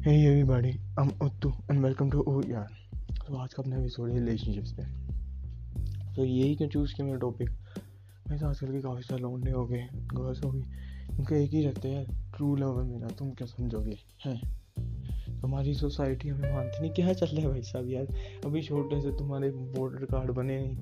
[0.00, 2.68] Hey everybody, I'm Uttu and welcome to Oh यार
[3.28, 4.82] तो आज का अपना एपिसोड है रिलेशनशिप्स पे।
[6.14, 7.50] तो यही क्यों चूज़ किया मेरा टॉपिक
[8.30, 10.60] वैसे आजकल के काफ़ी सारे लौंडे हो गए गर्ल्स हो गई
[11.18, 14.42] उनका एक ही रहता है ट्रू लव है मेरा तुम क्या समझोगे हैं?
[15.42, 18.06] हमारी सोसाइटी हमें मानती नहीं क्या चल रहा है भाई साहब यार?
[18.44, 20.76] अभी छोटे से तुम्हारे वोटर कार्ड बने नहीं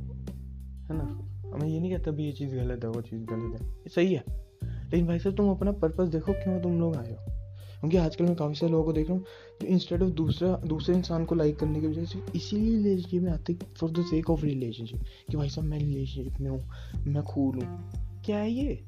[0.84, 1.30] है ना?
[1.55, 4.24] हमें ये नहीं कहता भी ये चीज़ गलत है वो चीज़ गलत है। सही है।
[4.64, 7.38] लेकिन भाई साहब तुम अपना पर्पज़ देखो क्यों तुम लोग आए हो?
[7.80, 9.24] क्योंकि आजकल मैं काफ़ी सारे लोगों को देख रहा हूँ
[9.60, 13.32] जो इंस्टेड ऑफ़ दूसरा दूसरे इंसान को लाइक करने की वजह से इसीलिए रिलेशनशिप में
[13.32, 16.70] आते for the sake of relationship कि भाई साहब मैं रिलेशनशिप में हूँ
[17.06, 17.92] मैं खूल हूँ।
[18.27, 18.84] क्या है ये?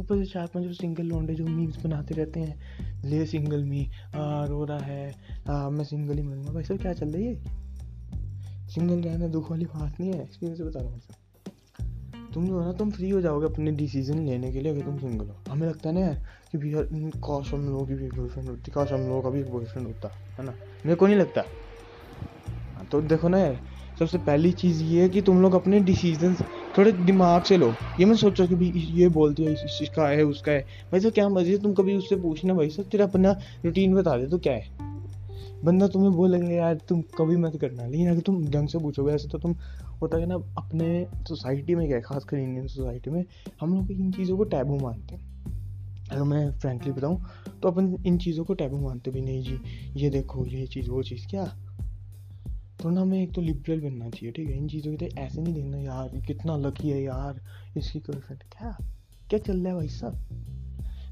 [0.00, 4.44] ऊपर से चार पाँच सिंगल लौंडे जो मीम्स बनाते रहते हैं। ले सिंगल मी आ,
[4.44, 5.14] रो रहा है
[5.48, 7.34] आ, मैं सिंगल ही मरूँगा। भाई साहब क्या चल रही है
[8.68, 11.00] सिंगल रहना दुख वाली बात नहीं है एक्सपीरियंस बता रहा हूँ
[12.34, 14.98] तुम जो है ना तुम फ्री हो जाओगे अपने डिसीज़न लेने के लिए अगर तुम
[14.98, 16.14] सिंगल हो। हमें लगता है ना
[16.52, 16.82] कि भैया
[17.20, 20.44] काश हम लोगों की भी गर्लफ्रेंड होती काश हम लोगों का भी बॉयफ्रेंड होता है
[20.44, 20.52] ना?
[20.86, 21.44] मेरे को नहीं लगता।
[22.74, 23.60] हाँ, तो देखो ना यार
[23.98, 26.34] सबसे पहली चीज़ ये है कि तुम लोग अपने डिसीज़न
[26.78, 30.52] थोड़े दिमाग से लो। ये मैं सोचो कि भाई ये बोलती है इसका है उसका
[30.52, 33.32] है। भाई साहब क्या मर्ज़ी तुम कभी उससे पूछना भाई साहब तेरा अपना
[33.64, 34.70] रूटीन बता दे तो क्या है?
[35.64, 39.28] बंदा तुम्हें बोलेगा यार तुम कभी मत करना। लेकिन अगर तुम ढंग से पूछोगे ऐसे
[39.28, 39.54] तो तुम
[40.02, 43.24] होता है ना, अपने सोसाइटी में क्या है, खासकर इंडियन सोसाइटी में,
[43.60, 45.30] हम लोग इन चीज़ों को टैबू मानते हैं।
[46.12, 47.22] अगर मैं फ्रेंकली बताऊँ
[47.62, 49.58] तो अपन इन चीज़ों को टैबू मानते भी नहीं, जी,
[49.96, 51.44] ये देखो, ये चीज़, वो चीज़, क्या?
[52.82, 54.56] तो ना हमें एक तो लिबरल बनना चाहिए, ठीक है?
[54.56, 57.40] इन चीज़ों के तो ऐसे नहीं देखना, यार कितना लकी है यार,
[57.76, 58.76] इसकी गर्लफ्रेंड क्या?
[59.30, 60.14] क्या चल रहा है भाई साहब?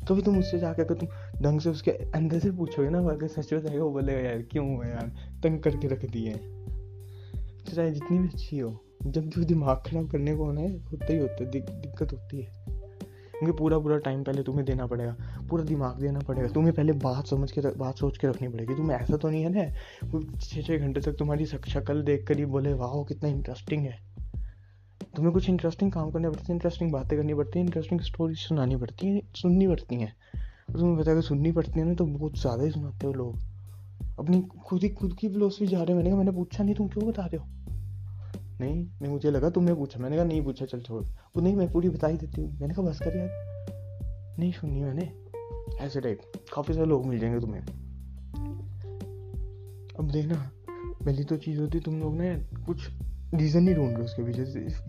[0.08, 1.08] कभी तुम उससे जाकर अगर तुम
[1.42, 4.91] ढंग से उसके अंदर से पूछोगे ना अगर सच में वो बोलेगा, यार, क्यों है
[4.91, 5.06] यार?
[5.42, 6.34] तंग करके रख दिए
[7.74, 11.19] चाहे जितनी भी अच्छी हो, जब जो दिमाग खराब करने को होना है, होता ही
[11.19, 12.66] होता है दिक्कत होती है।
[13.38, 15.16] क्योंकि पूरा पूरा टाइम पहले तुम्हें देना पड़ेगा,
[15.50, 18.96] पूरा दिमाग देना पड़ेगा, तुम्हें पहले बात समझ के बात सोच के रखनी पड़ेगी। तुम्हें
[18.98, 22.73] ऐसा तो नहीं है ना छः छः घंटे तक तुम्हारी शक्ल देख कर ही बोले,
[22.73, 23.98] वाह, कितना इंटरेस्टिंग है।
[25.17, 28.77] तुम्हें कुछ इंटरेस्टिंग काम करने पड़ते हैं इंटरेस्टिंग बातें करनी पड़ती हैं इंटरेस्टिंग स्टोरी सुनानी
[28.77, 30.12] पड़ती हैं, सुननी पड़ती हैं।
[30.73, 33.39] तुम्हें पता है सुननी पड़ती है ना तो बहुत ज़्यादा ही सुनाते हो लोग।
[34.19, 35.97] अपनी खुद ही खुद की फिलोसफी जा रहे हो?
[35.97, 37.47] मैंने कहा, मैंने पूछा नहीं, तुम क्यों बता रहे हो?
[38.61, 41.73] नहीं मैं मुझे लगा तुमने पूछा। मैंने कहा, नहीं पूछा, चल छोड़। वो नहीं, मैं
[41.73, 43.29] पूरी बता ही देती हूँ। मैंने कहा, बस कर यार।
[44.39, 45.13] नहीं सुनी मैंने।
[45.81, 46.20] ऐसे टाइप,
[46.53, 47.61] काफ़ी सारे लोग मिल जाएँगे तुम्हें।
[49.98, 50.51] अब देखना,
[51.05, 52.89] पहली तो चीज़ होती तुम लोग ना कुछ
[53.35, 54.42] रीज़न नहीं ढूंढ रहे उसके पीछे।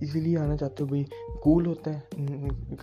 [0.05, 1.05] इसीलिए आना चाहते हो, भाई
[1.43, 1.99] कूल होता है।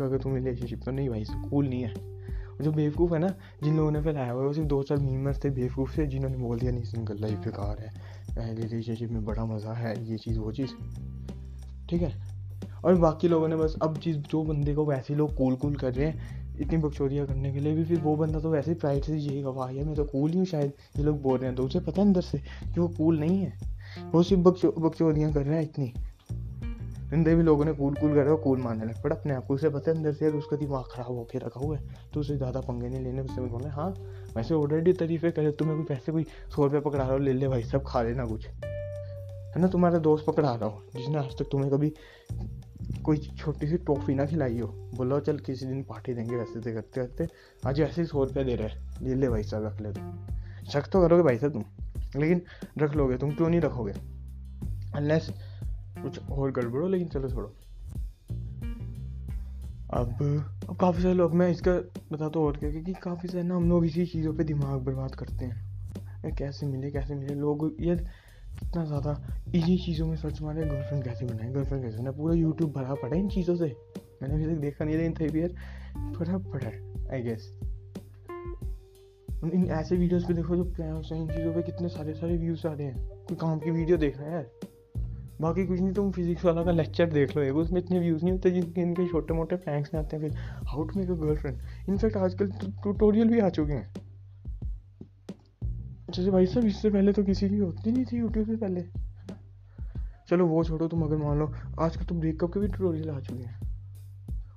[0.00, 2.15] अगर तुम रिलेशनशिप तो नहीं भाई कूल नहीं है।
[2.60, 3.28] जो बेवकूफ़ है ना
[3.62, 6.36] जिन लोगों ने फैलाया हुआ है वो सिर्फ़ दो चार मीमर्स थे बेवकूफ़ से जिन्होंने
[6.36, 10.52] बोल दिया नहीं सिंगल लाइफ बेकार है रिलेशनशिप में बड़ा मज़ा है ये चीज़ वो
[10.52, 10.70] चीज़।
[11.90, 12.12] ठीक है?
[12.84, 15.94] और बाकी लोगों ने बस अब चीज़ जो बंदे को वैसे लोग कूल कूल कर
[15.94, 19.02] रहे हैं इतनी बकचोरियाँ करने के लिए भी फिर वो बंदा तो वैसे ही प्राइड
[19.02, 21.56] से यही वाह यार मैं तो कूल ही हूँ शायद ये लोग बोल रहे हैं।
[21.56, 23.52] तो उसे पता है अंदर से कि वो कूल नहीं है।
[24.12, 24.42] वो सिर्फ़
[24.80, 25.92] बकचोरियाँ कर रहे हैं इतनी।
[27.06, 29.68] अंदर भी लोगों ने कूल कूल कर कूल मारने लग पड़ा अपने आप को उसे
[29.70, 32.88] पता है, अंदर से उसका दिमाग खराब होकर रखा हुआ है तो उसे ज़्यादा पंगे
[32.88, 33.88] नहीं लेने। उससे बोले हाँ
[34.36, 36.24] वैसे ऑलरेडी तरीफे करे, तुम्हें कोई पैसे, कोई
[36.54, 39.98] सौ रुपये पकड़ा रहा हो, ले ले भाई, सब खा लेना कुछ। है ना, तुम्हारा
[40.00, 41.92] दोस्त पकड़ा रहा हो, जिसने आज तक तुम्हें कभी
[43.04, 46.72] कोई छोटी सी टॉफ़ी ना खिलाई हो, बोलो चल किसी दिन पार्टी देंगे वैसे से
[46.72, 47.28] करते करते,
[47.62, 50.88] आज ऐसे ही सौ रुपये दे रहे ले ले भाई साहब रख ले तुम शक
[50.92, 51.64] तो करोगे भाई साहब तुम,
[52.16, 52.42] लेकिन
[52.78, 53.92] रख लोगे, तुम क्यों नहीं रखोगे?
[54.94, 55.30] अनलेस
[55.96, 57.52] कुछ और गड़बड़ो लेकिन चलो छोड़ो।
[59.90, 60.22] अब
[60.68, 61.72] अब काफ़ी सारे लोग, मैं इसका
[62.12, 65.14] बताता हूँ और क्या, क्योंकि काफ़ी सारे ना हम लोग इसी चीज़ों पे दिमाग बर्बाद
[65.14, 67.34] करते हैं। कैसे मिले कैसे मिले?
[67.34, 69.12] लोग ये कितना ज़्यादा
[69.54, 72.12] इन्हीं चीज़ों में सर्च मारे गर्लफ्रेंड कैसे बनाए गर्लफ्रेंड कैसे बनाए?
[72.12, 73.74] पूरा यूट्यूब भरा पड़ा इन चीज़ों से।
[74.22, 77.50] मैंने अभी तक देखा नहीं लेकिन थे भी यार। भरा पड़ा है आई गेस
[79.44, 82.66] इन ऐसे वीडियोस पे देखो जो क्या है, इन चीज़ों पे कितने सारे सारे व्यूज़
[82.66, 84.46] आ रहे हैं। कोई काम की वीडियो देख रहा है, यार?
[85.40, 88.32] बाकी कुछ नहीं, तुम फिजिक्स वाला का लेक्चर देख लो, एक उसमें इतने व्यूज़ नहीं
[88.32, 91.58] होते जिनके इनके छोटे मोटे प्रैंक्स में आते हैं, फिर how to make a girlfriend
[91.88, 93.92] in fact आजकल ट्यूटोरियल भी आ चुके हैं।
[96.10, 98.84] जैसे भाई साहब, इससे पहले तो किसी की होती नहीं थी यूट्यूब से पहले।
[100.28, 103.42] चलो वो छोड़ो, तुम अगर मान लो आजकल तो ब्रेकअप के भी ट्यूटोरियल आ चुके
[103.42, 103.60] हैं।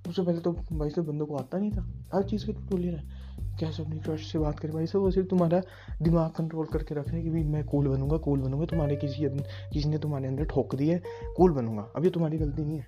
[0.10, 1.82] उससे पहले तो भाई साहब, बंदों को आता नहीं था।
[2.14, 3.19] हर चीज़ के ट्यूटोरियल है।
[3.60, 5.62] कैसे अपनी ट्रस्ट से बात करें भाई सब वो सिर्फ़ तुम्हारा
[6.02, 9.28] दिमाग कंट्रोल करके रख रहे हैं कि भाई मैं कूल बनूँगा कूल बनूँगा, तुम्हारे किसी
[9.74, 11.02] किसी ने तुम्हारे अंदर ठोक दी है
[11.38, 12.86] कूल बनूँगा। अब ये तुम्हारी गलती नहीं है।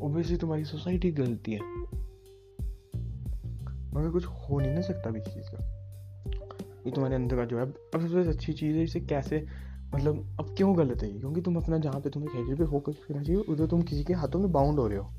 [0.00, 1.60] ओबियसली तुम्हारी सोसाइटी की गलती है।
[3.94, 5.80] मगर कुछ हो नहीं ना सकता भी चीज़ का।
[6.86, 9.46] ये तुम्हारे अंदर का जो है, अब सबसे अच्छी चीज़ है इसे कैसे
[9.94, 13.22] मतलब अब क्यों गलत है क्योंकि तुम अपना जहाँ पे तुम्हें कैरियर पे फोकस करना
[13.22, 15.10] चाहिए, उधर तुम किसी के हाथों में बाउंड हो रहे हो।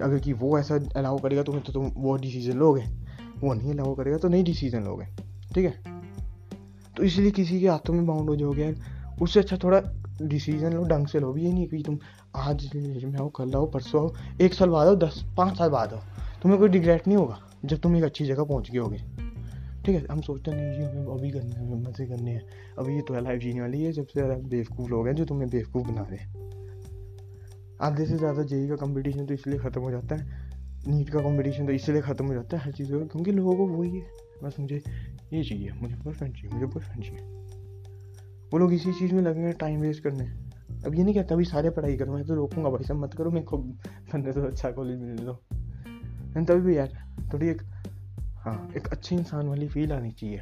[0.00, 2.82] अगर कि वो ऐसा अलाउ करेगा तुम्हें तो तुम वो डिसीज़न लोगे।
[3.40, 5.06] वो नहीं अलाउ करेगा तो नहीं डिसीज़न लोगे।
[5.54, 5.74] ठीक है?
[6.96, 8.74] तो इसलिए किसी के हाथों में बाउंड हो जाओगे
[9.22, 9.82] उससे अच्छा थोड़ा
[10.22, 11.98] डिसीज़न लो, ढंग से लो। भी ये नहीं कि तुम
[12.36, 15.92] आज में आओ कल आओ, परसों आओ, एक साल बाद आओ, दस, पाँच साल बाद
[15.92, 16.00] आओ।
[16.42, 18.98] तुम्हें कोई रिग्रेट नहीं होगा, जब तुम एक अच्छी जगह पहुँच गए होगे।
[19.84, 20.06] ठीक है?
[20.10, 22.42] हम सोचते नहीं जी हमें अभी करना है, हमें मज़े करने हैं।
[22.78, 25.88] अभी ये तो लाइफ जीने वाली है, सबसे ज़्यादा बेवकूफ़ लोग हैं जो तुम्हें बेवकूफ़
[25.88, 26.61] बना रहे हैं।
[27.82, 30.50] आधे से ज़्यादा जेई का कंपटीशन तो इसलिए ख़त्म हो जाता है।
[30.86, 33.66] नीट का कंपटीशन तो इसलिए ख़त्म हो जाता है हर चीज़ का, क्योंकि लोगों को
[33.66, 34.06] वही है।
[34.42, 34.82] बस मुझे
[35.32, 37.20] ये चाहिए, मुझे बॉयफ्रेंड चाहिए, मुझे बॉयफ्रेंड चाहिए।
[38.52, 40.24] वो लोग इसी चीज़ में लगेंगे टाइम वेस्ट करने।
[40.86, 43.30] अब ये नहीं कहता, अभी सारे पढ़ाई करो, मैं तो रोकूँगा भाई सब मत करो,
[43.30, 45.32] मेरे को बनने तो अच्छा कॉलेज मिल दो।
[46.34, 46.92] तभी भी यार,
[47.32, 47.62] थोड़ी एक
[48.38, 50.40] हाँ एक अच्छे इंसान वाली फील आनी चाहिए।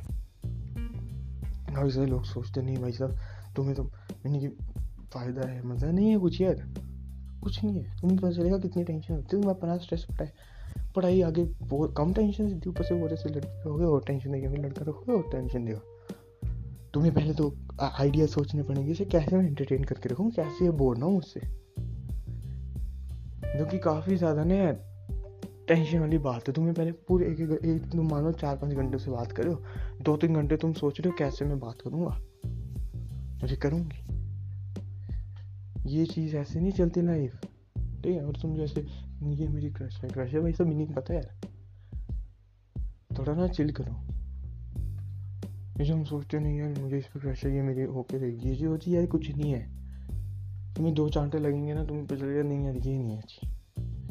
[1.74, 3.18] काफ़ी सारे लोग सोचते नहीं, भाई साहब,
[3.56, 4.48] तुम्हें तो मैंने की
[5.12, 6.64] फ़ायदा है, मज़ा नहीं है कुछ यार।
[7.42, 10.32] कुछ नहीं है। तुम्हें पता चलेगा कितनी टेंशन होती है। तुम्हें अपना स्ट्रेस पड़ता है।
[10.96, 14.50] पढ़ाई आगे बहुत कम टेंशन से ऊपर से बोले से लड़के रहोगे और टेंशन देगा।
[14.58, 15.80] लड़का रखोगे और टेंशन देगा।
[16.94, 20.96] तुम्हें पहले तो आइडिया सोचने पड़ेंगे इसे कैसे मैं एंटरटेन करके रखूँ। कैसे ये बोर
[20.96, 21.40] ना हूँ उससे
[23.50, 24.72] जो कि काफ़ी ज़्यादा ना
[25.68, 28.98] टेंशन वाली बात है। तुम्हें पहले पूरे एक एक, एक तुम मानो चार पाँच घंटे
[28.98, 29.54] से बात करो
[30.02, 32.16] दो तीन घंटे तुम सोच रहे हो कैसे मैं बात करूँगा?
[33.42, 34.09] मुझे करूँगी।
[35.86, 37.40] ये चीज़ ऐसे नहीं चलती लाइफ
[37.78, 38.26] ठीक है?
[38.26, 38.80] और तुम जैसे,
[39.22, 41.50] ये मेरी क्रश है क्रश है भाई, सब मीनिंग पता है यार।
[43.18, 43.92] थोड़ा ना चिल करो।
[45.80, 48.48] ये जो हम सोचते नहीं यार, मुझे इस पर क्रश है, ये मेरी होके रहेगी
[48.48, 49.80] ये जो होती यार, कुछ नहीं है।
[50.74, 53.48] तुम्हें दो चांटे लगेंगे ना तुम्हें पता नहीं यार, ये नहीं है अच्छी।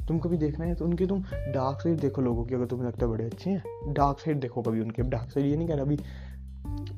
[0.05, 3.05] तुम कभी देखना है तो उनके तुम डार्क साइड देखो लोगों की, अगर तुम्हें लगता
[3.05, 5.83] है बड़े अच्छे हैं। डार्क साइड देखो कभी उनके डार्क साइड ये नहीं कह रहा
[5.83, 5.97] अभी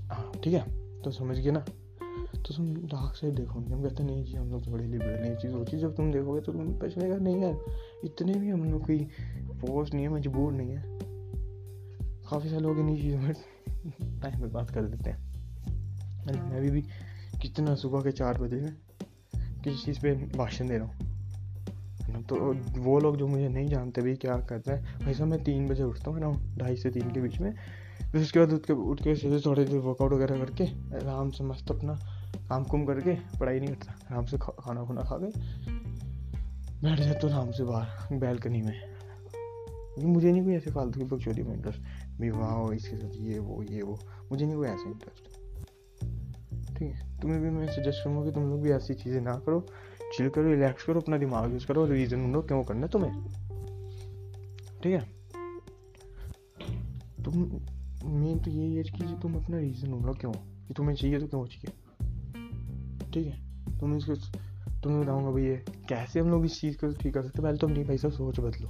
[0.07, 0.63] हाँ ठीक है?
[1.01, 1.65] तो समझ गए ना?
[2.41, 5.37] तो तुम डार्क साइड देखो हम कहते नहीं जी, हम लोग तो बड़े लिबरल हैं
[5.37, 7.57] चीज़ होती जब तुम देखोगे तो तुम्हें चलेगा नहीं यार,
[8.05, 9.07] इतने भी हम लोग कोई
[9.61, 10.83] फोर्स नहीं है, मजबूर नहीं है।
[12.29, 15.17] काफ़ी सारे लोग इन्हीं चीज़ों में टाइम में बात कर देते हैं।
[16.27, 16.81] अरे, मैं अभी भी
[17.41, 18.75] कितना सुबह के चार बजे में
[19.63, 22.35] किसी चीज़ पे भाषण दे रहा हूँ। तो
[22.81, 26.11] वो लोग जो मुझे नहीं जानते भी क्या करते हैं वैसा मैं तीन बजे उठता
[26.11, 27.53] हूँ ना, ढाई से तीन के बीच में।
[28.11, 30.63] फिर उसके बाद उठ के उठ के सीधे थोड़ी देर वर्कआउट वगैरह करके
[30.97, 31.93] आराम से मस्त अपना
[32.51, 35.29] काम कुम करके पढ़ाई नहीं करता आराम से खा, खाना खुना खा के
[36.81, 38.79] बैठ जाता हूँ आराम से बाहर बैलकनी में।
[40.03, 41.81] मुझे नहीं कोई ऐसे फालतू की बकचोदी में इंटरेस्ट
[42.21, 43.99] विवाह इसके साथ ये वो ये वो
[44.31, 45.29] मुझे नहीं कोई ऐसा इंटरेस्ट
[46.77, 49.65] ठीक है तुम्हें भी मैं सजेस्ट करूँगा कि तुम लोग भी ऐसी चीज़ें ना करो।
[50.17, 53.27] चिल करो रिलैक्स करो अपना दिमाग यूज़ करो रीज़न ढूंढो क्यों करना है तुम्हें।
[54.83, 55.01] ठीक है?
[57.23, 57.33] तुम
[58.05, 60.31] मेन तो यही है कि तुम अपना रीज़न ढूंढो क्यों?
[60.31, 61.80] कि तुम्हें चाहिए तो क्यों चाहिए?
[63.13, 63.37] ठीक है?
[63.79, 64.15] तुम इसको
[64.83, 65.55] तुम्हें बताऊँगा भैया,
[65.89, 68.69] कैसे हम लोग इस चीज़ को ठीक कर सकते पहले तो अपनी पैसा सोच बदलो।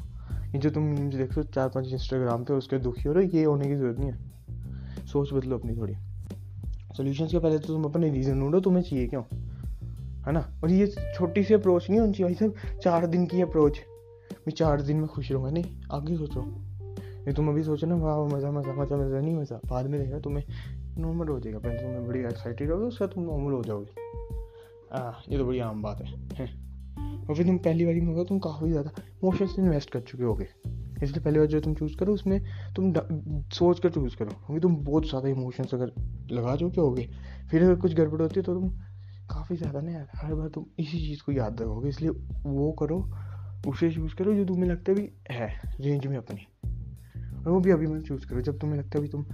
[0.54, 3.68] ये जो तुम मीम्स देख चार पाँच इंस्टाग्राम पे, उसके दुखी हो रहे ये होने
[3.68, 4.20] की ज़रूरत नहीं है।
[5.06, 5.94] सोच बदलो अपनी थोड़ी।
[6.98, 9.24] सोल्यूशन के पहले तो तुम अपने रीज़न ढूंढो, तुम्हें चाहिए क्यों?
[10.28, 10.60] है ना?
[10.64, 13.80] और ये छोटी सी अप्रोच नहीं होनी चाहिए भाई साहब, चार दिन की अप्रोच
[14.34, 16.42] मैं चार दिन में खुश रहूँगा, नहीं, आगे सोचो।
[17.28, 20.20] ये तुम अभी सोचो ना, वाह, मज़ा मज़ा मज़ा मज़ा, नहीं मज़ा। बाद में देखा
[20.20, 20.44] तुम्हें।
[20.98, 24.10] नॉर्मल हो जाएगा। पहले तुम्हें बड़ी एक्साइटेड होगी उसका तुम नॉर्मल हो जाओगे।
[24.92, 26.50] हाँ ये तो बड़ी आम बात है।
[27.22, 30.48] और फिर तुम पहली बारी में होगा तुम काफ़ी ज़्यादा इमोशंस इन्वेस्ट कर चुके होगे।
[31.04, 32.40] इसलिए पहली बार जो तुम चूज़ करो, उसमें
[32.76, 32.94] तुम
[33.52, 35.92] सोच कर चूज़ करो क्योंकि तुम बहुत ज़्यादा इमोशंस अगर
[36.32, 37.08] लगा चुके होगे,
[37.52, 38.70] फिर अगर कुछ गड़बड़ होती है तो तुम
[39.30, 42.10] काफ़ी ज़्यादा ना यार, हर बार तुम इसी चीज़ को याद रखोगे। इसलिए
[42.46, 43.00] वो करो,
[43.68, 45.48] उसे चूज़ करो जो तुम्हें लगता भी है
[45.80, 46.48] रेंज में अपनी।
[47.38, 49.26] और वो भी अभी मैं चूज़ करो। जब तुम्हें लगता है भी तुम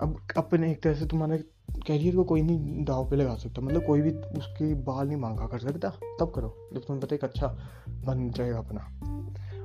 [0.00, 1.44] अब अपने एक तरह से तुम्हारे
[1.86, 5.46] कैरियर को कोई नहीं दाव पे लगा सकता। मतलब कोई भी उसके बाल नहीं मांगा
[5.46, 5.88] कर सकता।
[6.20, 7.46] तब करो। जब तुम्हें पता एक अच्छा
[7.88, 8.80] बन जाएगा अपना।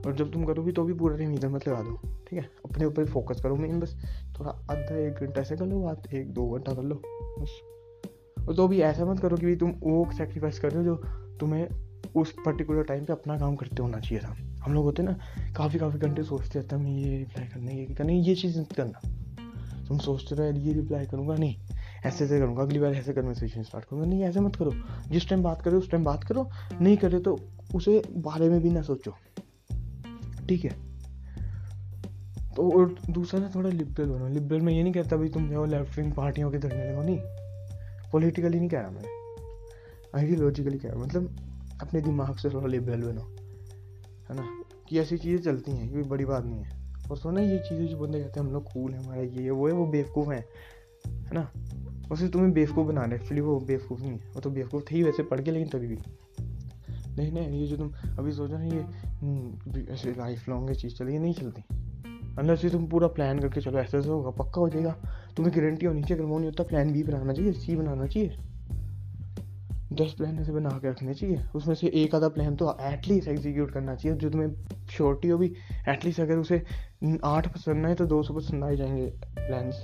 [0.06, 2.50] और जब तुम करोगी तो भी पूरा टाइम इधर मत लगा दो। ठीक है?
[2.66, 3.98] अपने ऊपर फोकस करो मेन बस।
[4.40, 7.02] थोड़ा आधा एक घंटा ऐसे कर लो बात एक, दो घंटा कर लो।
[7.40, 7.50] बस।
[8.48, 10.96] और तो भी ऐसा मत करो कि तुम वो सेक्रीफाइस कर रहे हो जो
[11.38, 11.68] तुम्हें
[12.16, 15.20] उस पर्टिकुलर टाइम पे अपना काम करते होना चाहिए था। हम लोग होते ना,
[15.58, 19.00] काफ़ी काफ़ी घंटे सोचते रहते हैं ये रिप्लाई करना ये करना ये चीज़ करना।
[19.92, 21.56] तुम सोचते रहो, यार, ये रिप्लाई करूँगा नहीं।
[22.06, 24.72] ऐसे ऐसे करूँगा, अगली बार ऐसे कन्वर्सेशन स्टार्ट करूँगा। नहीं, ऐसे मत करो।
[25.12, 26.50] जिस टाइम बात करो, उस टाइम बात करो।
[26.82, 27.40] नहीं करे तो
[27.76, 29.12] उसे बारे में भी ना सोचो।
[30.50, 30.72] ठीक है?
[32.56, 35.66] तो और दूसरा ना, थोड़ा लिबरल बनो। लिबरल में ये नहीं कहता, भाई, तुम जाओ
[35.66, 37.20] लेफ़्ट विंग पार्टियों के धरने लगो। नहीं।
[38.12, 39.06] पॉलिटिकली नहीं कह रहा मैं।
[40.16, 41.36] आइडियोलॉजिकली कह रहा मतलब
[41.82, 43.22] अपने दिमाग से थोड़ा लिबरल बनो।
[44.30, 44.64] है ना?
[44.90, 46.81] कि ऐसी चीज़ें चलती हैं, ये बड़ी बात नहीं है।
[47.12, 49.50] और सो ना ये चीज़ें जो बंदे कहते हैं हम लोग कूल हैं हमारा ये
[49.50, 50.46] वो है वो बेवकूफ़ हैं
[51.08, 51.52] है ना?
[52.16, 55.24] सिर्फ़ तुम्हें बेवकूफ़ बना रहे एक्चुअली वो बेवकूफ़ नहीं है। वो तो बेवकूफ़ थे वैसे
[55.24, 55.98] पढ़ के लेकिन तभी भी।
[57.18, 58.82] नहीं नहीं ये जो तुम अभी सोचो ना ये
[59.22, 61.62] हम्म, ऐसे लाइफ लॉन्ग ये चीज़ चली नहीं चलती।
[62.38, 64.96] अंदर से तुम पूरा प्लान करके चलो ऐसे ऐसे होगा पक्का हो जाएगा।
[65.38, 68.30] तुम्हें गारंटी होनी चाहिए अगर वो नहीं होता प्लान बी बनाना चाहिए सी बनाना चाहिए।
[69.92, 73.72] दस प्लान ऐसे बना के रखने चाहिए। उसमें से एक आधा प्लान तो एटलीस्ट एग्जीक्यूट
[73.72, 74.54] करना चाहिए। जो तुम्हें
[74.90, 75.54] श्योरिटी हो भी
[75.90, 76.62] एटलीस्ट अगर उसे
[77.26, 79.06] आठ पसंद आए तो दो सौ पसंद आ जाएँगे
[79.38, 79.84] प्लान्स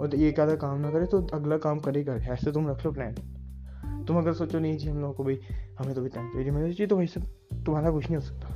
[0.00, 2.92] और एक आधा काम ना करे तो अगला काम करे करे ऐसे तुम रख लो
[2.92, 3.14] प्लान
[4.04, 5.38] तुम अगर सोचो, नहीं जी, हम लोगों को भाई,
[5.78, 7.22] हमें तो भी टाइम चाहिए मेरे चाहिए तो भाई सब
[7.66, 8.48] तुम्हारा कुछ नहीं हो सकता।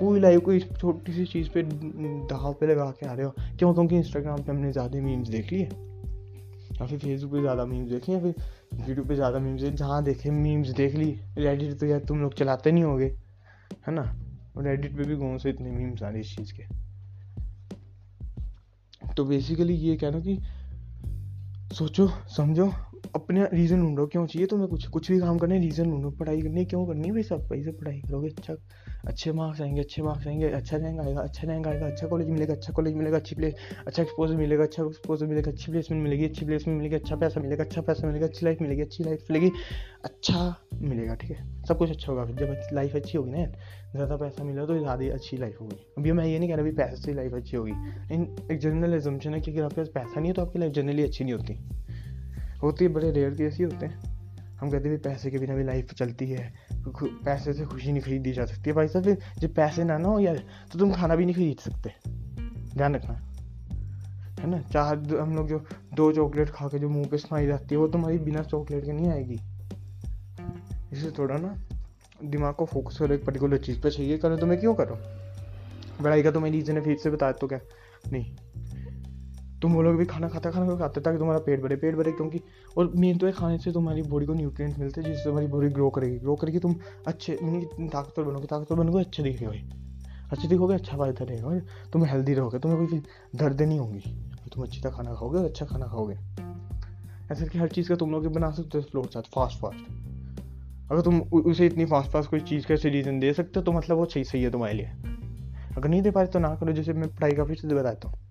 [0.00, 3.32] पूरी लाइफ को इस छोटी सी चीज़ पे, दाव पे लगा के आ रहे हो।
[3.58, 3.74] क्यों?
[3.74, 5.68] क्योंकि इंस्टाग्राम पे हमने ज़्यादा मीम्स देख लिए।
[6.80, 8.34] या फिर फेसबुक पे ज़्यादा मीम्स देखें या फिर
[8.88, 12.34] यूट्यूब पे ज़्यादा मीम्स देखें। जहाँ देखें मीम्स देख ली। रेडिट तो यार तुम लोग
[12.34, 13.06] चलाते नहीं होगे,
[13.86, 14.02] है ना?
[14.56, 16.66] और रेडिट पे भी कौन से इतने मीम्स आ रहे इस चीज़ के।
[19.14, 20.38] तो बेसिकली ये कहना कि
[21.74, 22.66] सोचो, समझो
[23.14, 24.86] अपने रीज़न ढूंढो, क्यों चाहिए तुम्हें कुछ?
[24.86, 27.48] कुछ भी काम करने रीज़न ढूंढो, पढ़ाई करनी क्यों करनी भाई सब?
[27.48, 28.54] पैसे पढ़ाई करोगे अच्छा।
[29.06, 32.54] अच्छे मार्क्स आएँगे, अच्छे मार्क्स आएँगे अच्छा रैंक आएगा अच्छा रैंक आएगा अच्छा कॉलेज मिलेगा
[32.54, 33.54] अच्छा कॉलेज मिलेगा, अच्छी प्लेस
[33.86, 37.64] अच्छा एक्सपोजर मिलेगा अच्छा एक्सपोजर मिलेगा, अच्छी प्लेसमेंट मिलेगी, अच्छी प्लेसमेंट मिलेगी अच्छा पैसा मिलेगा
[37.64, 39.52] अच्छा पैसा मिलेगा, अच्छी लाइफ मिलेगी, अच्छी लाइफ मिलेगी
[40.04, 41.64] अच्छा मिलेगा, ठीक है?
[41.64, 43.44] सब कुछ अच्छा होगा। जब लाइफ अच्छी होगी ना,
[43.94, 46.72] ज़्यादा पैसा मिला तो ज़्यादा अच्छी लाइफ होगी। अभी मैं ये नहीं कह रहा भाई
[46.72, 47.72] पैसे से लाइफ अच्छी होगी।
[48.14, 50.72] इन एक जनरल एजम्पन है कि अगर आपके पास पैसा नहीं है तो आपकी लाइफ
[50.72, 51.58] जनरली अच्छी नहीं होती।
[52.62, 54.18] होती है, बड़े रेयर केस ही होते हैं।
[54.56, 56.54] हम कहते हैं पैसे के बिना भी लाइफ चलती है।
[56.88, 60.08] पैसे से खुशी नहीं खरीदी जा सकती है। भाई साहब फिर जब पैसे ना ना
[60.08, 61.92] हो यार तो तुम खाना भी नहीं खरीद सकते।
[62.76, 63.24] ध्यान रखना।
[64.40, 64.60] है ना?
[64.60, 67.88] चार हम लोग जो दो चॉकलेट खा के जो मुँह पे स्माइल आती है, वो
[67.88, 69.40] तुम्हारी बिना चॉकलेट के नहीं आएगी।
[70.92, 71.62] इसलिए थोड़ा ना
[72.24, 74.98] दिमाग को फोकस करो, एक पर्टिकुलर चीज़ पर चाहिए। करो, तुम्हें क्यों करो?
[76.04, 77.60] पढ़ाई का तुम्हें रीजन है, फिर से बता तो क्या?
[78.12, 78.36] नहीं।
[79.62, 82.40] तुम वो लोग भी खाना खाता खाना खाते ताकि तुम्हारा पेट भरे पेट भरे, क्योंकि
[82.76, 85.68] और मेन तो है खाने से तुम्हारी बॉडी को न्यूट्रिएंट्स मिलते हैं, जिससे तुम्हारी बॉडी
[85.68, 86.74] ग्रो करेगी। ग्रो करेगी, तुम
[87.06, 89.62] अच्छे ताकतवर बनोगे ताकतवर बनोगे, अच्छे दिखेगे
[90.32, 91.58] अच्छे दिखोगे अच्छा फ़ायदा रहेगा
[91.92, 93.02] तुम हेल्दी रहोगे, तुम्हें कोई
[93.36, 94.00] दर्द नहीं होगी।
[94.54, 96.14] तुम अच्छी तरह खाना खाओगे अच्छा खाना खाओगे।
[97.32, 101.00] ऐसे कि हर चीज़ का तुम लोग बना सकते हो फ्लोर साथ फास्ट फास्ट अगर
[101.00, 104.04] तुम उसे इतनी फास्ट फास्ट कोई चीज़ का रीज़न दे सकते हो तो मतलब वो
[104.04, 104.86] सही सही है तुम्हारे लिए।
[105.76, 108.27] अगर नहीं दे पाए तो ना करो, जैसे मैं पढ़ाई का फिर से बताता हूँ।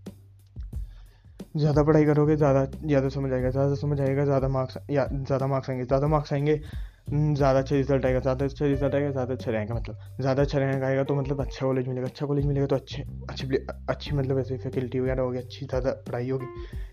[1.57, 5.69] ज़्यादा पढ़ाई करोगे, ज़्यादा ज़्यादा समझ आएगा, ज़्यादा समझ आएगा, ज़्यादा मार्क्स या ज़्यादा मार्क्स
[5.69, 6.61] आएँगे, ज़्यादा मार्क्स आएँगे
[7.09, 10.83] ज़्यादा अच्छा रिज़ल्ट आएगा, ज़्यादा अच्छा रिज़ल्ट आएगा, ज़्यादा अच्छा रहेगा मतलब ज़्यादा अच्छा रैंक
[10.83, 13.57] आएगा तो मतलब अच्छा कॉलेज मिलेगा अच्छा कॉलेज मिलेगा तो अच्छे, अच्छी
[13.89, 16.45] अच्छी मतलब ऐसे फैकल्टी वगैरह होगी, अच्छी ज़्यादा पढ़ाई होगी,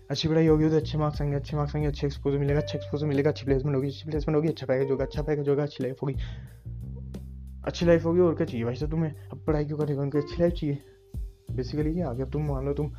[0.09, 3.05] अच्छी पढ़ाई होगी तो अच्छे मार्क्स आएँगे, अच्छे मार्क्स आएँगे, अच्छे एक्सपोजर मिलेगा अच्छा एक्सपोजर
[3.05, 6.01] मिलेगा, अच्छी प्लेसमेंट होगी, अच्छी प्लेसमेंट होगी अच्छा पैकेज होगा अच्छा पैकेज होगा, अच्छी लाइफ
[6.03, 6.15] होगी,
[7.65, 9.13] अच्छी लाइफ होगी, और क्या चाहिए सर तुम्हें?
[9.31, 10.01] अब पढ़ाई क्यों करेगा?
[10.01, 10.77] उनकी अच्छी लाइफ चाहिए।
[11.51, 12.91] बेसिकली ये आ गया तुम मान लो तुम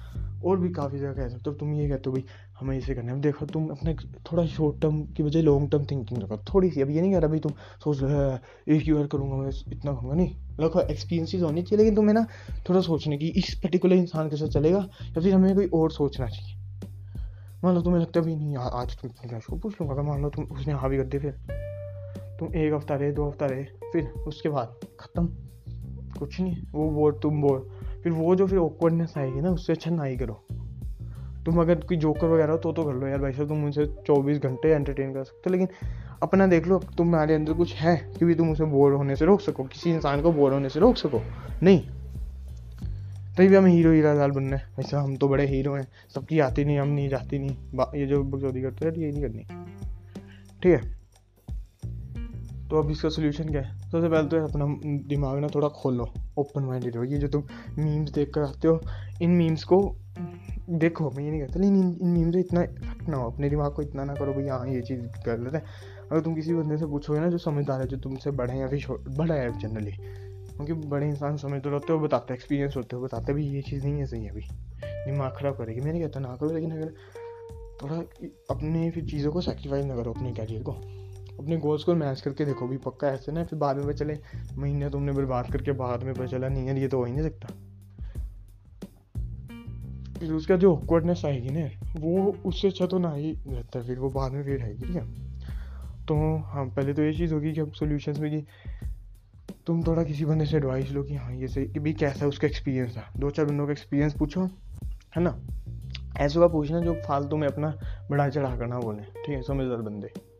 [0.45, 2.25] और भी काफ़ी जगह कह सकते हो तुम ये कहते हो भाई,
[2.61, 3.95] हमें इसे करना है। देखो, तुम अपने
[4.31, 7.19] थोड़ा शॉर्ट टर्म की बजाय लॉन्ग टर्म थिंकिंग रखो। थोड़ी सी अब ये नहीं कह
[7.19, 7.53] रहा भाई, तुम
[7.85, 8.09] सोच लो
[8.73, 12.27] एक ईयर करूँगा मैं, इतना कहूँगा नहीं, रखो एक्सपीरियंसिस होनी चाहिए, लेकिन तुम्हें ना
[12.69, 16.27] थोड़ा सोचने की, इस पर्टिकुलर इंसान के साथ चलेगा, या फिर हमें कोई और सोचना
[16.27, 16.55] चाहिए।
[17.65, 20.45] मान लो तुम्हें लगता भी नहीं आज तुम क्या को पूछ लूँगा मान लो तुम,
[20.45, 21.33] उसने हाँ भी कर दे, फिर
[22.39, 25.27] तुम एक हफ़्ता रहे, दो हफ़्ता रहे, फिर उसके बाद ख़त्म।
[26.19, 27.76] कुछ नहीं, वो बोर, तुम बोर।
[28.07, 30.45] फिर वो जो फिर ऑकवर्डनेस आएगी ना, उससे अच्छा ना ही करो।
[31.47, 33.87] तुम अगर कोई जोकर वगैरह हो तो तो कर लो यार भाई साहब, तुम मुझे
[34.07, 35.69] चौबीस घंटे एंटरटेन कर सकते हो, लेकिन
[36.23, 39.41] अपना देख लो, तुम्हारे अंदर कुछ है कि भी तुम उसे बोर होने से रोक
[39.41, 41.23] सको, किसी इंसान को बोर होने से रोक सको?
[41.63, 41.81] नहीं।
[43.37, 46.41] तभी भी हमें हीरो हीरा लाल बनना है। वैसे हम तो बड़े हीरो हैं। सबकी
[46.41, 47.57] आती नहीं, हम नहीं जाती नहीं।
[48.01, 49.43] ये जो बकचौदी करते हैं, ये नहीं करनी।
[50.63, 50.96] ठीक है?
[52.71, 53.79] तो अब इसका सोल्यूशन क्या है?
[53.81, 54.67] सबसे पहले तो अपना
[55.09, 56.07] दिमाग ना थोड़ा खोलो
[56.39, 57.43] ओपन माइंडेड हो। ये जो तुम
[57.79, 58.81] मीम्स देख कर आते हो,
[59.23, 59.79] इन मीम्स को
[60.71, 63.73] देखो। मैं ये नहीं कहता, लेकिन इन मीम्स से इतना इफ़ेक्ट ना हो, अपने दिमाग
[63.73, 65.65] को इतना ना करो भाई हाँ ये चीज़ कर लेते हैं।
[66.11, 68.69] अगर तुम किसी बंदे से पूछोगे ना जो समझदार है, जो तुमसे बड़े हैं या
[68.69, 68.87] फिर
[69.19, 69.93] बड़ा है जनरली
[70.57, 73.99] क्योंकि बड़े इंसान समझते रहते हो बताते एक्सपीरियंस होते हो बताते भी ये चीज़ नहीं
[73.99, 74.43] है सही अभी
[74.83, 76.93] दिमाग ख़राब करेगी। मैं नहीं कहता ना करो, लेकिन अगर
[77.83, 77.97] थोड़ा
[78.51, 80.73] अपने फिर चीज़ों को सेक्रीफाइस ना करो, अपने कैरियर को।
[81.39, 84.19] अपने गोल्स को मैच करके देखो भी पक्का ऐसे ना, फिर बाद में चले,
[84.59, 87.23] महीने तुमने बर्बाद करके बाद में पता चला, नहीं है ये तो हो ही नहीं
[87.23, 87.49] सकता।
[90.19, 94.11] फिर उसका जो ऑकवर्डनेस आएगी ना, वो उससे अच्छा तो ना ही रहता, फिर वो
[94.11, 95.27] बाद में फिर आएगी ठीक है?
[96.07, 98.47] तो हाँ पहले तो ये चीज़ होगी कि अब सोल्यूशन में कि
[99.67, 102.47] तुम थोड़ा किसी बंदे से एडवाइस लो कि हाँ ये सही, कि भाई कैसा उसका
[102.47, 104.41] एक्सपीरियंस था दो चार बंदों का एक्सपीरियंस पूछो,
[105.17, 105.39] है ना?
[106.17, 107.79] ऐसे का पूछना जो फालतू में अपना
[108.11, 110.36] बड़ा चढ़ा करना बोले, ठीक है, समझदार बंदे।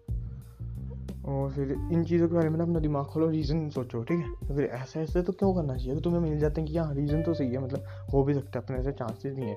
[1.29, 4.49] और फिर इन चीज़ों के बारे में ना अपना दिमाग खोलो रीज़न सोचो ठीक है?
[4.49, 5.95] तो फिर ऐसे ऐसे तो क्यों करना चाहिए?
[5.95, 8.59] तो तुम्हें मिल जाते हैं कि हाँ रीज़न तो सही है मतलब हो भी सकता
[8.59, 9.57] है अपने ऐसे चांसेस भी हैं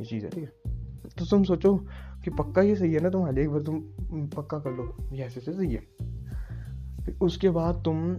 [0.00, 0.50] ये चीज़ है ठीक है?
[1.18, 1.76] तो तुम सोचो
[2.24, 3.80] कि पक्का ये सही है ना तुम्हारे एक बार तुम
[4.28, 5.80] पक्का कर लो ये ऐसे ऐसे सही है।
[7.04, 8.16] फिर उसके बाद तुम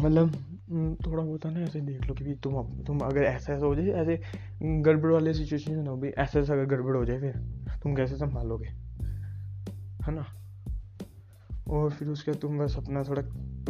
[0.00, 0.34] मतलब
[0.70, 3.74] हम्म, थोड़ा बहुत है ना ऐसे देख लो कि तुम तुम अगर ऐसा ऐसा हो
[3.74, 4.20] जाए ऐसे
[4.62, 7.32] गड़बड़ वाले सिचुएशन में हो भाई ऐसा ऐसा अगर गड़बड़ हो जाए फिर
[7.82, 8.66] तुम कैसे संभालोगे?
[10.06, 10.26] है ना?
[11.70, 13.22] और फिर उसके बाद तुम बस अपना थोड़ा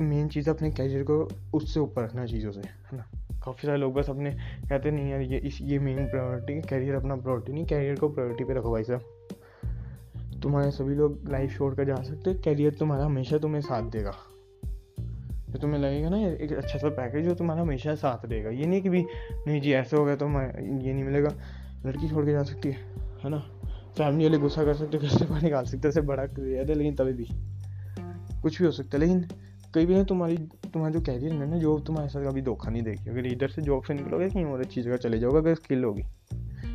[0.03, 3.05] मेन चीज़ अपने कैरियर को उससे ऊपर रखना चीज़ों से, है ना?
[3.45, 4.31] काफ़ी सारे लोग बस अपने
[4.69, 8.09] कहते नहीं यार ये इस, ये मेन प्रायोरिटी है कैरियर अपना प्रायोरिटी नहीं कैरियर को
[8.09, 9.01] प्रायोरिटी पे रखो भाई साहब।
[10.43, 14.15] तुम्हारे सभी लोग लाइफ छोड़ कर जा सकते हो कैरियर तुम्हारा हमेशा तुम्हें साथ देगा।
[15.53, 18.83] तो तुम्हें लगेगा ना, एक अच्छा सा पैकेज जो तुम्हारा हमेशा साथ देगा। ये नहीं
[18.83, 19.05] कि भी,
[19.47, 21.31] नहीं जी, ऐसा हो गया तो ये नहीं मिलेगा।
[21.87, 22.77] लड़की छोड़ के जा सकती है
[23.25, 23.39] है ना?
[23.99, 26.75] फैमिली वाले गुस्सा कर सकते हो, घर से बाहर निकाल सकते ऐसे बड़ा क्रिएट है,
[26.75, 27.54] लेकिन तभी भी।
[28.45, 29.29] कुछ भी हो सकता है। लेकिन
[29.75, 33.11] कई बार तुम्हारी, तुम्हारा जो कैरियर है ना जॉब तुम्हारे साथ कभी धोखा नहीं देगी
[33.11, 36.03] अगर इधर से जॉब से निकलोगे कहीं और अच्छी जगह चले जाओगे, अगर स्किल होगी।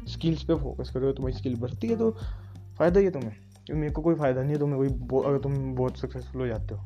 [0.07, 2.17] स्किल्स पे फोकस करोगे, तुम्हारी स्किल बढ़ती है तो
[2.77, 3.35] फ़ायदा ही है तुम्हें।
[3.65, 4.87] क्योंकि मेरे को कोई फ़ायदा नहीं है, तुम्हें कोई
[5.25, 6.83] अगर तुम बहुत सक्सेसफुल हो जाते हो।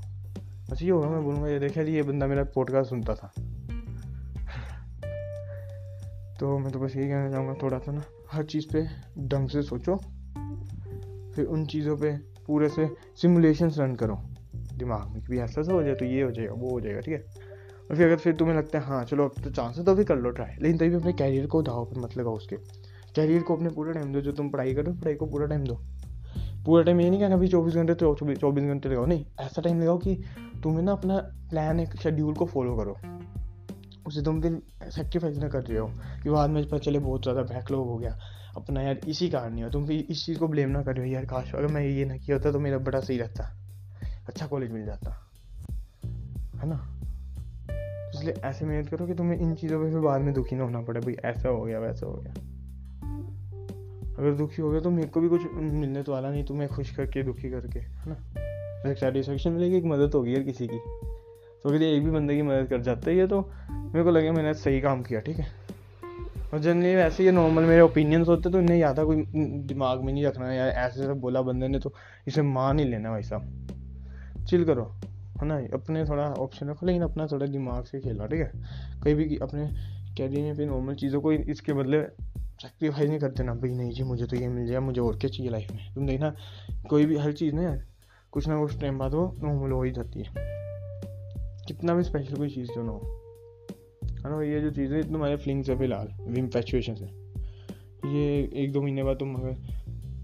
[0.71, 3.27] बस ये होगा, मैं बोलूँगा, ये देखा ये बंदा मेरा पॉडकास्ट सुनता था।
[6.39, 8.87] तो मैं तो बस यही कहना चाहूँगा थोड़ा सा ना, हर चीज़ पे
[9.19, 10.01] ढंग से सोचो।
[11.31, 14.21] फिर उन चीज़ों पे पूरे से सिमुलेशंस रन करो।
[14.73, 17.51] दिमाग में भी ऐसा हो जाए तो ये हो जाएगा, वो हो जाएगा, ठीक है?
[17.83, 20.03] और फिर अगर फिर तुम्हें लगता है हाँ चलो अब तो चांस है तो भी
[20.03, 22.55] कर लो ट्राई लेकिन तभी अपने कैरियर को दाव पर मत लगाओ उसके।
[23.15, 25.79] कैरियर को अपने पूरा टाइम दो, जो तुम पढ़ाई करो पढ़ाई को पूरा टाइम दो।
[26.65, 29.81] पूरा टाइम ये नहीं कहना भाई चौबीस घंटे तो चौबीस घंटे लगाओ, नहीं, ऐसा टाइम
[29.81, 30.15] लगाओ कि
[30.63, 31.17] तुम्हें ना अपना
[31.49, 32.97] प्लान एक शेड्यूल को फॉलो करो।
[34.07, 35.87] उसे तुम दिन सेक्रीफाइस ना कर रहे हो,
[36.23, 38.17] कि बाद में पता चले, बहुत ज़्यादा बैकलॉग हो गया।
[38.57, 41.07] अपना यार इसी कारण नहीं हो, तुम फिर इस चीज़ को ब्लेम ना कर रहे
[41.07, 43.49] हो, यार काश अगर मैं ये ना किया होता तो मेरा बड़ा सही रहता।
[44.27, 45.11] अच्छा कॉलेज मिल जाता।
[46.55, 46.79] है ना?
[48.15, 50.81] इसलिए ऐसे मेहनत करो कि तुम्हें इन चीज़ों पे फिर बाद में दुखी ना होना
[50.81, 52.33] पड़े, भाई, ऐसा हो गया, वैसा हो गया।
[54.19, 56.95] अगर दुखी हो गया तो मेरे को भी कुछ मिलने तो वाला नहीं, तुम्हें खुश
[56.95, 58.17] करके, दुखी करके, है ना?
[58.91, 60.77] एक सेटिस्फेक्शन मिलेगी एक मदद होगी यार किसी की।
[61.63, 64.31] तो अगर एक भी बंदे की मदद कर जाता है ये तो मेरे को लगे
[64.31, 65.47] मैंने सही काम किया, ठीक है?
[66.53, 69.23] और जनरली वैसे ये नॉर्मल मेरे ओपिनियंस होते तो इन्हें ज़्यादा कोई
[69.67, 71.93] दिमाग में नहीं रखना यार, ऐसे ऐसे बोला बंदे ने तो
[72.27, 73.72] इसे मान ही लेना भाई साहब।
[74.49, 74.83] चिल करो,
[75.41, 75.57] है ना?
[75.73, 78.51] अपने थोड़ा ऑप्शन रखो, लेकिन अपना थोड़ा दिमाग से खेलो ठीक है?
[79.03, 79.67] कहीं भी अपने
[80.17, 82.01] कैरियर में फिर नॉर्मल चीज़ों को इसके बदले
[82.61, 85.29] सेक्रीफाइस नहीं करते ना। भाई, नहीं जी, मुझे तो ये मिल जाए मुझे और क्या
[85.29, 85.93] चाहिए लाइफ में?
[85.95, 86.35] तुम देखना,
[86.89, 87.81] कोई भी हर चीज़ ना
[88.31, 90.33] कुछ ना कुछ टाइम बाद वो नॉर्मल हो ही जाती है।
[91.67, 93.19] कितना भी स्पेशल कोई चीज़ जो ना हो।
[94.03, 97.05] है ना ये जो चीज़ें, तुम्हारे फ्लिंग्स है फ़िलहाल इन्फेचुएशन से।
[98.09, 99.72] ये एक दो महीने बाद तुम अगर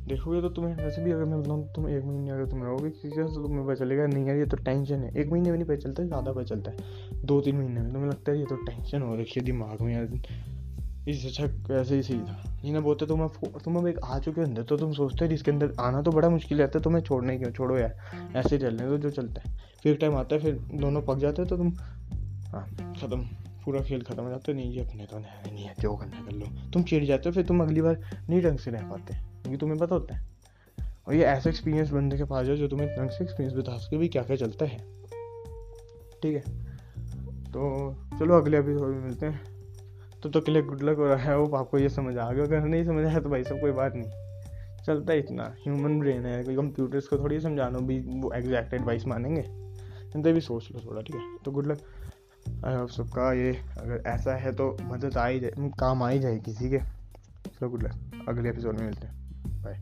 [0.10, 3.10] देखोगे तो तुम्हें वैसे भी अगर मैं बताऊँ तुम एक महीने अगर तुम रहोगे किसी
[3.10, 5.68] से तो तुम्हें पता चलेगा नहीं यार ये तो टेंशन है। एक महीने में नहीं
[5.68, 8.56] पता चलता, ज़्यादा पता चलता है। दो तीन महीने में तुम्हें लगता है ये तो
[8.66, 10.08] टेंशन हो रखी है दिमाग में यार।
[11.08, 13.28] इससे अच्छा ऐसे ही सही था। ये ना बोलते तुम
[13.64, 16.30] तुम अब एक आ चुके अंदर तो तुम सोचते हो इसके अंदर आना तो बड़ा
[16.30, 17.96] मुश्किल रहता है तुम्हें छोड़ना ही क्यों छोड़ो यार।
[18.36, 21.42] ऐसे ही चलने तो जो चलता है। फिर टाइम आता है, फिर दोनों पक जाते
[21.42, 21.72] हैं तो तुम
[22.52, 22.68] हाँ
[23.02, 23.22] ख़त्म।
[23.66, 26.32] पूरा खेल खत्म हो जाता है, नहीं जी अपने तो नहीं है, जो करना कर
[26.32, 29.58] लो। तुम चिड़ जाते हो, फिर तुम अगली बार नहीं ढंग से रह पाते। क्योंकि
[29.58, 30.28] तुम्हें पता होता है।
[31.08, 33.98] और ये ऐसा एक्सपीरियंस बंदे के पास जाओ जो तुम्हें ढंग से एक्सपीरियंस बता सके
[33.98, 34.78] भी क्या क्या चलता है।
[36.24, 36.42] ठीक है?
[37.46, 39.42] तो चलो अगले एपिसोड में मिलते हैं।
[40.24, 42.44] तो तो के लिए गुड लक हो रहा है वो आपको ये समझ आ गया।
[42.44, 46.26] अगर नहीं समझ आया तो भाई सब कोई बात नहीं। चलता है इतना। ह्यूमन ब्रेन
[46.26, 49.42] है, कोई कंप्यूटर्स को थोड़ी समझाना, भी वो एग्जैक्ट एडवाइस मानेंगे।
[50.16, 51.38] इनसे भी सोच लो थोड़ा, ठीक है?
[51.38, 51.80] तो गुड लक
[52.66, 56.20] आई होप सबका ये अगर ऐसा है तो मदद आ ही जाए, काम आ ही
[56.20, 59.19] जाए किसी के। चलो गुड लक अगले एपिसोड में मिलते हैं।
[59.64, 59.80] Bye.